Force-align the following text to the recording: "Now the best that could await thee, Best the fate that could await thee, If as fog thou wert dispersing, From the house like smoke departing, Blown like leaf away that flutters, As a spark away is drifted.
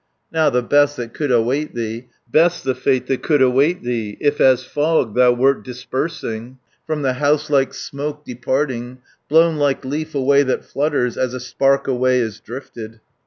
"Now 0.31 0.49
the 0.49 0.63
best 0.63 0.97
that 0.97 1.13
could 1.13 1.31
await 1.31 1.75
thee, 1.75 2.07
Best 2.27 2.63
the 2.63 2.73
fate 2.73 3.05
that 3.05 3.21
could 3.21 3.39
await 3.43 3.83
thee, 3.83 4.17
If 4.19 4.41
as 4.41 4.63
fog 4.63 5.13
thou 5.13 5.31
wert 5.33 5.63
dispersing, 5.63 6.57
From 6.87 7.03
the 7.03 7.13
house 7.13 7.51
like 7.51 7.71
smoke 7.75 8.25
departing, 8.25 8.97
Blown 9.29 9.57
like 9.57 9.85
leaf 9.85 10.15
away 10.15 10.41
that 10.41 10.65
flutters, 10.65 11.17
As 11.19 11.35
a 11.35 11.39
spark 11.39 11.87
away 11.87 12.17
is 12.17 12.39
drifted. 12.39 12.99